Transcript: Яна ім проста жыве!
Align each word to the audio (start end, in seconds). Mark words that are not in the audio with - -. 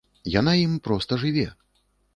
Яна 0.39 0.53
ім 0.61 0.73
проста 0.89 1.23
жыве! 1.27 1.47